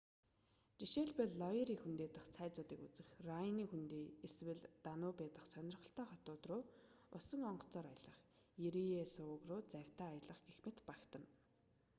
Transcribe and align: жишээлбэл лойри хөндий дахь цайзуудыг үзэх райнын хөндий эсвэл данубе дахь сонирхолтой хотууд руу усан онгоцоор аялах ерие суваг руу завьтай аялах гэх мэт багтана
жишээлбэл 0.79 1.31
лойри 1.41 1.75
хөндий 1.81 2.09
дахь 2.15 2.29
цайзуудыг 2.35 2.79
үзэх 2.87 3.09
райнын 3.29 3.67
хөндий 3.71 4.05
эсвэл 4.27 4.61
данубе 4.85 5.25
дахь 5.35 5.49
сонирхолтой 5.53 6.07
хотууд 6.11 6.43
руу 6.49 6.63
усан 7.17 7.41
онгоцоор 7.51 7.85
аялах 7.89 8.17
ерие 8.67 9.03
суваг 9.13 9.41
руу 9.49 9.61
завьтай 9.73 10.07
аялах 10.11 10.39
гэх 10.47 10.57
мэт 10.65 10.77
багтана 10.89 11.27